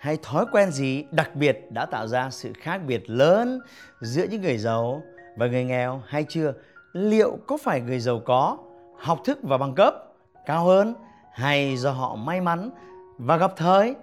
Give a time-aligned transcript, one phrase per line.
[0.00, 3.60] hay thói quen gì đặc biệt đã tạo ra sự khác biệt lớn
[4.00, 5.02] giữa những người giàu
[5.36, 6.52] và người nghèo hay chưa?
[6.92, 8.58] Liệu có phải người giàu có
[8.98, 9.94] học thức và bằng cấp
[10.46, 10.94] cao hơn
[11.32, 12.70] hay do họ may mắn
[13.18, 13.94] và gặp thời?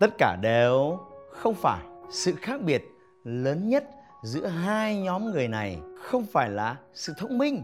[0.00, 0.98] Tất cả đều
[1.30, 1.80] không phải.
[2.10, 2.84] Sự khác biệt
[3.24, 3.84] lớn nhất
[4.22, 7.62] giữa hai nhóm người này không phải là sự thông minh,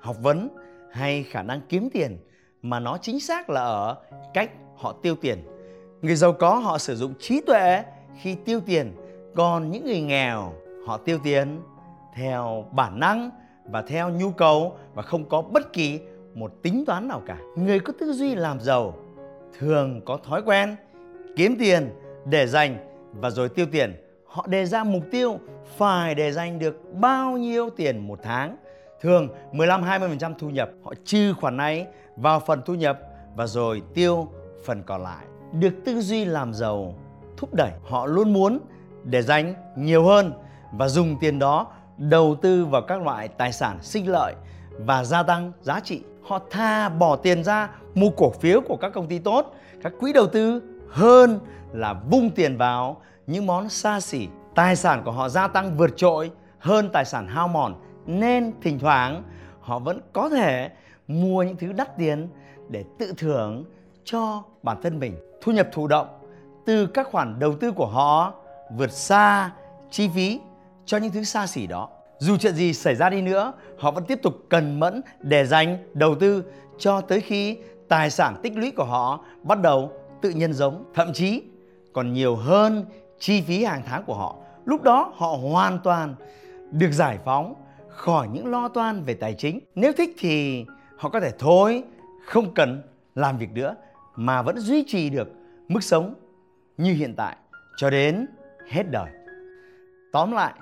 [0.00, 0.48] học vấn
[0.92, 2.18] hay khả năng kiếm tiền
[2.62, 3.96] mà nó chính xác là ở
[4.34, 5.51] cách họ tiêu tiền
[6.02, 7.82] Người giàu có họ sử dụng trí tuệ
[8.20, 8.92] khi tiêu tiền,
[9.34, 10.52] còn những người nghèo
[10.86, 11.60] họ tiêu tiền
[12.14, 13.30] theo bản năng
[13.64, 16.00] và theo nhu cầu và không có bất kỳ
[16.34, 17.38] một tính toán nào cả.
[17.56, 18.94] Người có tư duy làm giàu
[19.58, 20.76] thường có thói quen
[21.36, 21.90] kiếm tiền
[22.24, 22.76] để dành
[23.12, 23.94] và rồi tiêu tiền.
[24.26, 25.38] Họ đề ra mục tiêu
[25.76, 28.56] phải để dành được bao nhiêu tiền một tháng.
[29.00, 32.98] Thường 15-20% thu nhập, họ trừ khoản này vào phần thu nhập
[33.36, 34.28] và rồi tiêu
[34.64, 36.94] phần còn lại được tư duy làm giàu,
[37.36, 38.58] thúc đẩy họ luôn muốn
[39.04, 40.32] để dành nhiều hơn
[40.72, 41.66] và dùng tiền đó
[41.98, 44.34] đầu tư vào các loại tài sản sinh lợi
[44.78, 46.02] và gia tăng giá trị.
[46.22, 50.12] Họ tha bỏ tiền ra mua cổ phiếu của các công ty tốt, các quỹ
[50.12, 51.38] đầu tư hơn
[51.72, 54.28] là vung tiền vào những món xa xỉ.
[54.54, 57.74] Tài sản của họ gia tăng vượt trội hơn tài sản hao mòn,
[58.06, 59.22] nên thỉnh thoảng
[59.60, 60.70] họ vẫn có thể
[61.08, 62.28] mua những thứ đắt tiền
[62.68, 63.64] để tự thưởng
[64.04, 66.06] cho bản thân mình thu nhập thụ động
[66.66, 68.34] từ các khoản đầu tư của họ
[68.76, 69.50] vượt xa
[69.90, 70.40] chi phí
[70.84, 71.88] cho những thứ xa xỉ đó.
[72.18, 75.78] Dù chuyện gì xảy ra đi nữa, họ vẫn tiếp tục cần mẫn để dành
[75.94, 76.44] đầu tư
[76.78, 77.58] cho tới khi
[77.88, 79.92] tài sản tích lũy của họ bắt đầu
[80.22, 81.42] tự nhân giống, thậm chí
[81.92, 82.84] còn nhiều hơn
[83.18, 84.36] chi phí hàng tháng của họ.
[84.64, 86.14] Lúc đó họ hoàn toàn
[86.70, 87.54] được giải phóng
[87.88, 89.60] khỏi những lo toan về tài chính.
[89.74, 90.64] Nếu thích thì
[90.96, 91.82] họ có thể thôi,
[92.26, 92.82] không cần
[93.14, 93.74] làm việc nữa
[94.16, 95.28] mà vẫn duy trì được
[95.68, 96.14] mức sống
[96.76, 97.36] như hiện tại
[97.76, 98.26] cho đến
[98.68, 99.10] hết đời.
[100.12, 100.54] Tóm lại,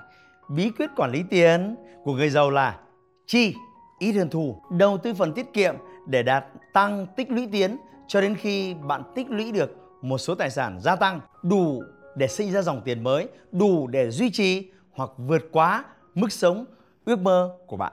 [0.48, 2.80] bí quyết quản lý tiền của người giàu là
[3.26, 3.54] chi
[3.98, 5.74] ít hơn thu, đầu tư phần tiết kiệm
[6.06, 7.76] để đạt tăng tích lũy tiến
[8.08, 11.82] cho đến khi bạn tích lũy được một số tài sản gia tăng đủ
[12.16, 15.84] để sinh ra dòng tiền mới, đủ để duy trì hoặc vượt quá
[16.14, 16.64] mức sống
[17.04, 17.92] ước mơ của bạn.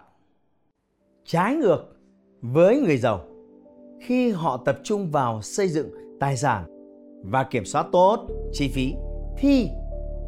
[1.25, 1.83] Trái ngược
[2.41, 3.25] với người giàu,
[4.01, 6.65] khi họ tập trung vào xây dựng tài sản
[7.23, 8.93] và kiểm soát tốt chi phí
[9.37, 9.69] thì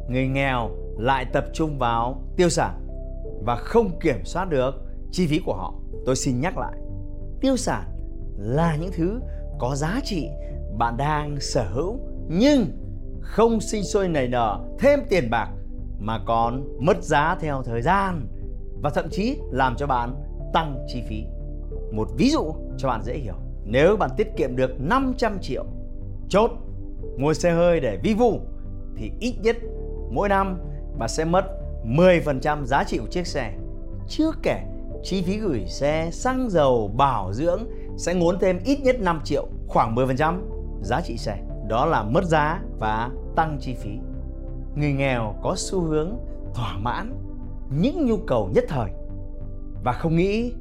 [0.08, 2.86] người nghèo lại tập trung vào tiêu sản
[3.44, 4.74] và không kiểm soát được
[5.12, 5.74] chi phí của họ.
[6.06, 6.72] Tôi xin nhắc lại,
[7.40, 7.84] tiêu sản
[8.38, 9.20] là những thứ
[9.58, 10.28] có giá trị
[10.78, 11.98] bạn đang sở hữu
[12.28, 12.66] nhưng
[13.20, 15.48] không sinh sôi nảy nở thêm tiền bạc
[15.98, 18.28] mà còn mất giá theo thời gian
[18.82, 20.14] và thậm chí làm cho bạn
[20.52, 21.24] tăng chi phí.
[21.92, 23.34] Một ví dụ cho bạn dễ hiểu.
[23.72, 25.64] Nếu bạn tiết kiệm được 500 triệu,
[26.28, 26.50] chốt
[27.16, 28.40] ngồi xe hơi để vi vu
[28.96, 29.56] thì ít nhất
[30.10, 30.58] mỗi năm
[30.98, 31.44] bạn sẽ mất
[31.84, 33.52] 10% giá trị của chiếc xe.
[34.08, 34.62] Chưa kể
[35.02, 37.60] chi phí gửi xe, xăng dầu, bảo dưỡng
[37.96, 40.40] sẽ ngốn thêm ít nhất 5 triệu, khoảng 10%
[40.82, 41.38] giá trị xe.
[41.68, 43.90] Đó là mất giá và tăng chi phí.
[44.74, 46.18] Người nghèo có xu hướng
[46.54, 47.14] thỏa mãn
[47.70, 48.90] những nhu cầu nhất thời
[49.84, 50.52] và không nghĩ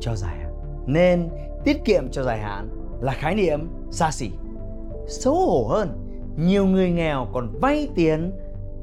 [0.00, 0.49] cho dài hạn.
[0.86, 1.28] Nên
[1.64, 2.68] tiết kiệm cho dài hạn
[3.00, 4.30] là khái niệm xa xỉ.
[5.08, 8.32] Xấu hổ hơn, nhiều người nghèo còn vay tiền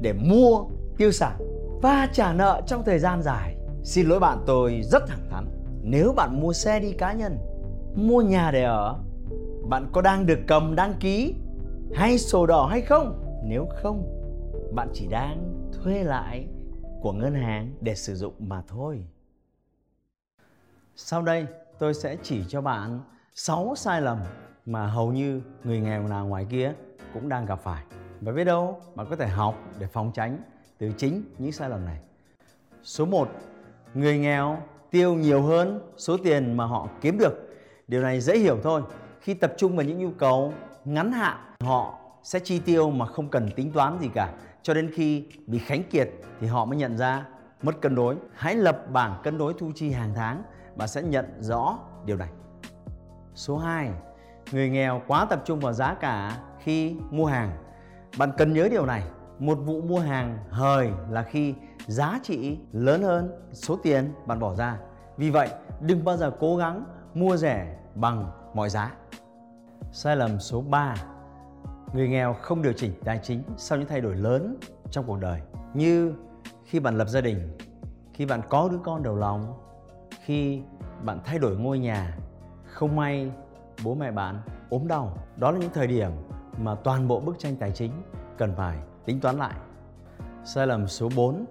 [0.00, 0.64] để mua
[0.96, 1.38] tiêu sản
[1.82, 3.56] và trả nợ trong thời gian dài.
[3.82, 5.46] Xin lỗi bạn tôi rất thẳng thắn.
[5.82, 7.38] Nếu bạn mua xe đi cá nhân,
[7.94, 8.98] mua nhà để ở,
[9.68, 11.34] bạn có đang được cầm đăng ký
[11.94, 13.24] hay sổ đỏ hay không?
[13.44, 14.20] Nếu không,
[14.74, 16.46] bạn chỉ đang thuê lại
[17.00, 19.04] của ngân hàng để sử dụng mà thôi.
[20.96, 21.46] Sau đây,
[21.78, 23.00] tôi sẽ chỉ cho bạn
[23.34, 24.18] 6 sai lầm
[24.66, 26.72] mà hầu như người nghèo nào ngoài kia
[27.14, 27.84] cũng đang gặp phải.
[28.20, 30.38] Và biết đâu bạn có thể học để phòng tránh
[30.78, 32.00] từ chính những sai lầm này.
[32.82, 33.28] Số 1.
[33.94, 34.58] Người nghèo
[34.90, 37.34] tiêu nhiều hơn số tiền mà họ kiếm được.
[37.88, 38.82] Điều này dễ hiểu thôi.
[39.20, 40.54] Khi tập trung vào những nhu cầu
[40.84, 44.32] ngắn hạn, họ sẽ chi tiêu mà không cần tính toán gì cả.
[44.62, 46.10] Cho đến khi bị khánh kiệt
[46.40, 47.26] thì họ mới nhận ra
[47.62, 48.16] mất cân đối.
[48.34, 50.42] Hãy lập bảng cân đối thu chi hàng tháng
[50.78, 52.28] bạn sẽ nhận rõ điều này.
[53.34, 53.90] Số 2.
[54.52, 57.50] Người nghèo quá tập trung vào giá cả khi mua hàng.
[58.18, 59.02] Bạn cần nhớ điều này.
[59.38, 61.54] một vụ mua hàng hời là khi
[61.86, 64.78] giá trị lớn hơn số tiền bạn bỏ ra.
[65.16, 65.48] Vì vậy,
[65.80, 66.84] đừng bao giờ cố gắng
[67.14, 68.94] mua rẻ bằng mọi giá.
[69.92, 70.94] Sai lầm số 3.
[71.92, 74.56] Người nghèo không điều chỉnh tài chính sau những thay đổi lớn
[74.90, 75.40] trong cuộc đời
[75.74, 76.14] như
[76.64, 77.56] khi bạn lập gia đình,
[78.12, 79.54] khi bạn có đứa con đầu lòng,
[80.28, 80.62] khi
[81.04, 82.16] bạn thay đổi ngôi nhà,
[82.64, 83.30] không may
[83.84, 84.40] bố mẹ bạn
[84.70, 85.18] ốm đau.
[85.36, 86.10] Đó là những thời điểm
[86.58, 87.92] mà toàn bộ bức tranh tài chính
[88.38, 89.54] cần phải tính toán lại.
[90.44, 91.44] Sai lầm số 4,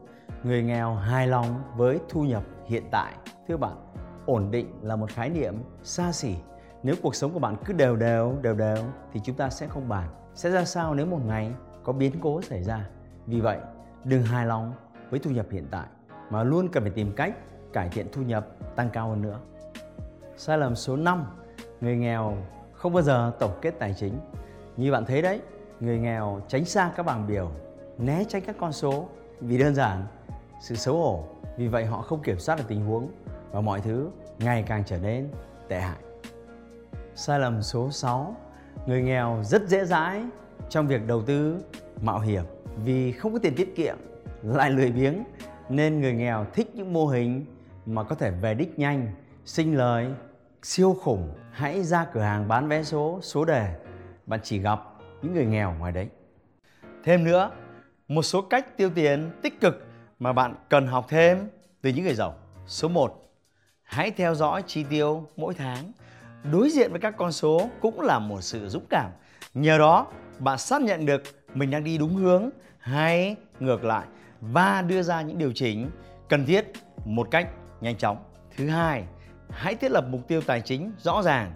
[0.43, 3.13] người nghèo hài lòng với thu nhập hiện tại.
[3.47, 3.93] Thưa bạn,
[4.25, 6.35] ổn định là một khái niệm xa xỉ.
[6.83, 8.83] Nếu cuộc sống của bạn cứ đều đều đều đều
[9.13, 10.09] thì chúng ta sẽ không bàn.
[10.33, 11.51] Sẽ ra sao nếu một ngày
[11.83, 12.89] có biến cố xảy ra?
[13.25, 13.59] Vì vậy,
[14.03, 14.73] đừng hài lòng
[15.09, 15.87] với thu nhập hiện tại
[16.29, 17.33] mà luôn cần phải tìm cách
[17.77, 19.39] cải thiện thu nhập tăng cao hơn nữa.
[20.37, 21.25] Sai lầm số 5,
[21.81, 22.37] người nghèo
[22.73, 24.19] không bao giờ tổng kết tài chính.
[24.77, 25.41] Như bạn thấy đấy,
[25.79, 27.51] người nghèo tránh xa các bảng biểu,
[27.97, 29.09] né tránh các con số
[29.39, 30.05] vì đơn giản
[30.61, 31.23] sự xấu hổ.
[31.57, 33.09] Vì vậy họ không kiểm soát được tình huống
[33.51, 34.09] và mọi thứ
[34.39, 35.29] ngày càng trở nên
[35.67, 35.99] tệ hại.
[37.15, 38.35] Sai lầm số 6,
[38.85, 40.23] người nghèo rất dễ dãi
[40.69, 41.59] trong việc đầu tư
[42.01, 42.43] mạo hiểm
[42.85, 43.97] vì không có tiền tiết kiệm
[44.43, 45.23] lại lười biếng
[45.69, 47.45] nên người nghèo thích những mô hình
[47.87, 49.07] mà có thể về đích nhanh,
[49.45, 50.07] sinh lời,
[50.63, 51.33] siêu khủng.
[51.51, 53.75] Hãy ra cửa hàng bán vé số, số đề.
[54.25, 54.79] Bạn chỉ gặp
[55.21, 56.07] những người nghèo ngoài đấy.
[57.03, 57.51] Thêm nữa,
[58.07, 59.85] một số cách tiêu tiền tích cực
[60.19, 61.49] mà bạn cần học thêm
[61.81, 62.35] từ những người giàu.
[62.67, 63.23] Số 1.
[63.83, 65.91] Hãy theo dõi chi tiêu mỗi tháng.
[66.51, 69.11] Đối diện với các con số cũng là một sự dũng cảm.
[69.53, 70.07] Nhờ đó,
[70.39, 71.23] bạn xác nhận được
[71.53, 72.49] mình đang đi đúng hướng
[72.79, 74.07] hay ngược lại
[74.41, 75.89] và đưa ra những điều chỉnh
[76.29, 76.71] cần thiết
[77.05, 77.49] một cách
[77.81, 78.17] nhanh chóng.
[78.57, 79.03] Thứ hai,
[79.49, 81.51] hãy thiết lập mục tiêu tài chính rõ ràng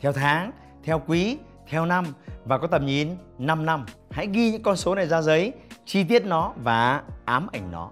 [0.00, 0.52] theo tháng,
[0.84, 1.38] theo quý,
[1.68, 2.04] theo năm
[2.44, 3.86] và có tầm nhìn 5 năm.
[4.10, 5.52] Hãy ghi những con số này ra giấy,
[5.84, 7.90] chi tiết nó và ám ảnh nó.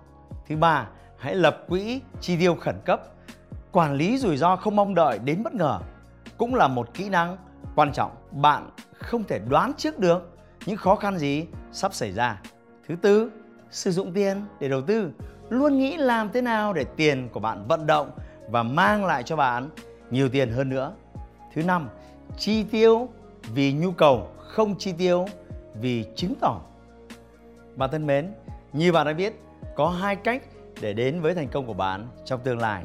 [0.48, 0.88] Thứ ba,
[1.18, 3.02] hãy lập quỹ chi tiêu khẩn cấp.
[3.72, 5.80] Quản lý rủi ro không mong đợi đến bất ngờ
[6.36, 7.36] cũng là một kỹ năng
[7.74, 8.10] quan trọng.
[8.30, 10.36] Bạn không thể đoán trước được
[10.66, 12.40] những khó khăn gì sắp xảy ra.
[12.88, 13.30] Thứ tư,
[13.70, 15.10] sử dụng tiền để đầu tư.
[15.52, 18.10] Luôn nghĩ làm thế nào để tiền của bạn vận động
[18.48, 19.68] và mang lại cho bạn
[20.10, 20.92] nhiều tiền hơn nữa.
[21.54, 21.88] Thứ năm,
[22.38, 23.08] chi tiêu
[23.54, 25.26] vì nhu cầu, không chi tiêu
[25.80, 26.60] vì chứng tỏ.
[27.76, 28.32] Bạn thân mến,
[28.72, 29.40] như bạn đã biết,
[29.76, 30.42] có hai cách
[30.80, 32.84] để đến với thành công của bạn trong tương lai.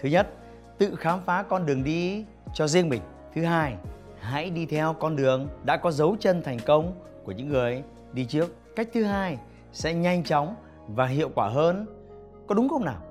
[0.00, 0.28] Thứ nhất,
[0.78, 2.24] tự khám phá con đường đi
[2.54, 3.02] cho riêng mình.
[3.34, 3.74] Thứ hai,
[4.20, 6.94] hãy đi theo con đường đã có dấu chân thành công
[7.24, 7.82] của những người
[8.12, 8.56] đi trước.
[8.76, 9.38] Cách thứ hai
[9.72, 10.54] sẽ nhanh chóng
[10.88, 11.86] và hiệu quả hơn.
[12.48, 13.02] Có đúng không nào?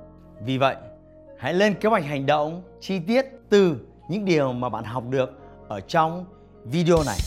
[0.45, 0.75] Vì vậy,
[1.39, 3.75] hãy lên kế hoạch hành động chi tiết từ
[4.09, 5.29] những điều mà bạn học được
[5.67, 6.25] ở trong
[6.65, 7.17] video này.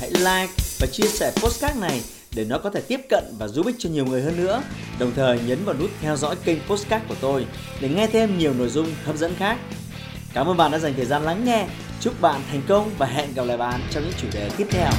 [0.00, 2.00] Hãy like và chia sẻ postcard này
[2.36, 4.62] để nó có thể tiếp cận và giúp ích cho nhiều người hơn nữa.
[4.98, 7.46] Đồng thời nhấn vào nút theo dõi kênh postcard của tôi
[7.80, 9.58] để nghe thêm nhiều nội dung hấp dẫn khác.
[10.34, 11.66] Cảm ơn bạn đã dành thời gian lắng nghe.
[12.00, 14.90] Chúc bạn thành công và hẹn gặp lại bạn trong những chủ đề tiếp theo.